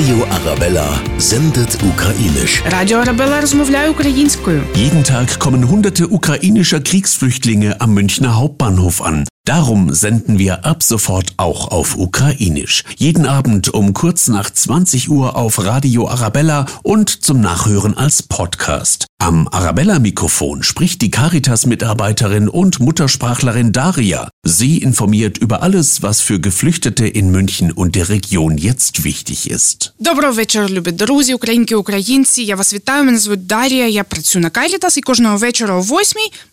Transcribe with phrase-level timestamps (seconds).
[0.00, 2.62] Radio Arabella sendet ukrainisch.
[2.70, 4.62] Радіо Арабела розмовляє українською.
[4.74, 9.26] Jeden Tag kommen hunderte ukrainischer Kriegsflüchtlinge am Münchner Hauptbahnhof an.
[9.46, 12.82] Darum senden wir ab sofort auch auf Ukrainisch.
[12.96, 19.06] Jeden Abend um kurz nach 20 Uhr auf Radio Arabella und zum Nachhören als Podcast.
[19.18, 24.28] Am Arabella-Mikrofon spricht die Caritas-Mitarbeiterin und Muttersprachlerin Daria.
[24.44, 29.92] Sie informiert über alles, was für Geflüchtete in München und der Region jetzt wichtig ist.
[29.98, 32.42] Доброго вечора, любі друзі, українки, українці.
[32.42, 33.04] Я вас вітаю.
[33.04, 33.88] Мене звуть Дарія.
[33.88, 36.02] Я працюю на Caritas і кожного вечора о 8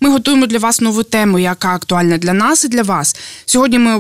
[0.02, 3.17] ми готуємо для вас нову тему, яка актуальна для нас і для вас.
[3.47, 3.95] Сьогодні ми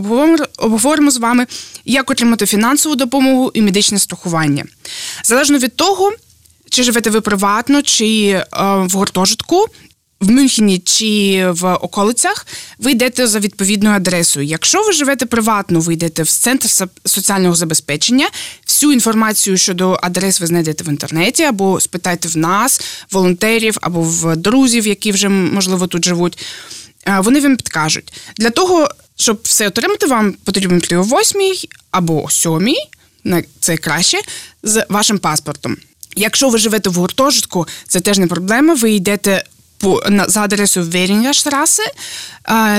[0.58, 1.46] обговоримо з вами,
[1.84, 4.64] як отримати фінансову допомогу і медичне страхування.
[5.24, 6.12] Залежно від того,
[6.70, 9.66] чи живете ви приватно, чи е, в гуртожитку.
[10.20, 12.46] В Мюнхені чи в околицях
[12.78, 14.46] ви йдете за відповідною адресою.
[14.46, 16.68] Якщо ви живете приватно, ви йдете в центр
[17.04, 18.28] соціального забезпечення.
[18.66, 24.36] Всю інформацію щодо адрес ви знайдете в інтернеті, або спитайте в нас, волонтерів, або в
[24.36, 26.38] друзів, які вже можливо тут живуть.
[27.06, 28.12] Вони вам підкажуть.
[28.36, 31.40] Для того, щоб все отримати, вам потрібно йти о 8
[31.90, 32.74] або 7,
[33.60, 34.18] це краще,
[34.62, 35.76] з вашим паспортом.
[36.16, 38.74] Якщо ви живете в гуртожитку, це теж не проблема.
[38.74, 39.44] Ви йдете
[39.78, 41.82] по на за адресою Верінгашраси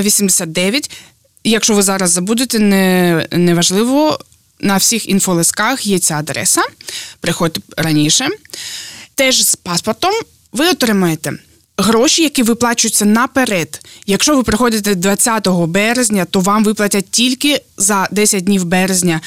[0.02, 0.92] 89.
[1.44, 4.20] Якщо ви зараз забудете, не, неважливо.
[4.62, 6.62] На всіх інфолисках є ця адреса.
[7.20, 8.28] Приходьте раніше.
[9.16, 10.12] Теж з паспортом
[10.52, 11.34] ви отримаєте
[11.82, 13.82] гроші, які виплачуються наперед.
[14.06, 19.22] Якщо ви приходите 20 березня, то вам виплатять тільки за 10 днів березня.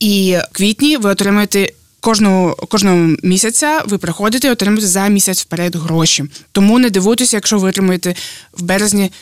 [0.00, 6.24] І квітні ви отримаєте кожного, кожного місяця, ви приходите і отримуєте за місяць вперед гроші.
[6.52, 8.14] Тому не дивуйтеся, якщо ви отримуєте
[8.52, 9.12] в березні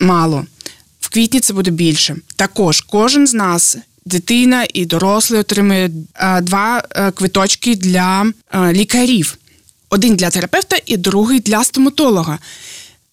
[0.00, 0.46] мало.
[1.00, 2.16] В квітні це буде більше.
[2.36, 9.38] Також кожен з нас, дитина і дорослий, отримує е, два е, квиточки для е, лікарів:
[9.90, 12.38] один для терапевта і другий для стоматолога.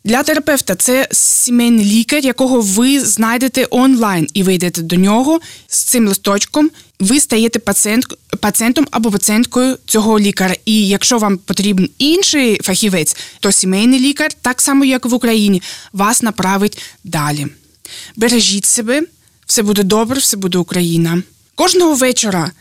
[0.05, 5.83] Для терапевта це сімейний лікар, якого ви знайдете онлайн, і ви йдете до нього з
[5.83, 6.69] цим листочком.
[6.99, 8.05] Ви стаєте пацієнт,
[8.39, 10.55] пацієнтом або пацієнткою цього лікаря.
[10.65, 15.61] І якщо вам потрібен інший фахівець, то сімейний лікар, так само як в Україні,
[15.93, 17.47] вас направить далі.
[18.15, 19.01] Бережіть себе,
[19.45, 21.23] все буде добре, все буде Україна.
[21.55, 22.51] Кожного вечора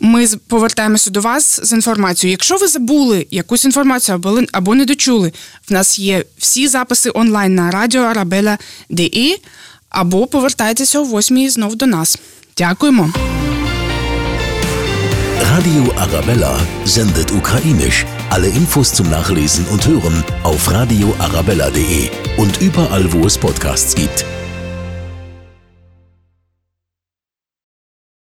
[0.00, 2.32] ми повертаємося до вас з інформацією.
[2.32, 5.32] Якщо ви забули якусь інформацію або, або не дочули,
[5.68, 9.36] в нас є всі записи онлайн на радіо Arabella.de
[9.88, 12.18] або повертайтеся о 8 знов до нас.
[12.56, 13.12] Дякуємо.
[15.58, 16.54] Radio Arabella
[16.84, 18.04] sendet ukrainisch.
[18.30, 24.24] Alle Infos zum Nachlesen und Hören auf radioarabella.de und überall, wo es Podcasts gibt.